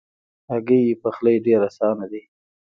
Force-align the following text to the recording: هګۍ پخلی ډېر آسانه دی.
هګۍ 0.51 0.83
پخلی 1.01 1.35
ډېر 1.45 1.59
آسانه 1.69 2.05
دی. 2.11 2.23